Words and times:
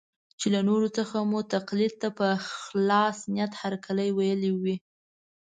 چې 0.39 0.47
له 0.53 0.59
نورو 0.69 0.87
څخه 0.97 1.15
مو 1.29 1.39
تقلید 1.55 1.93
ته 2.01 2.09
په 2.19 2.27
خلاص 2.61 3.17
نیت 3.33 3.53
هرکلی 3.61 4.09
ویلی 4.13 4.51
وي. 4.61 4.75